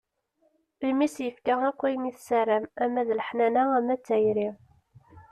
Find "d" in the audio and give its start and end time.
3.07-3.09, 3.97-4.01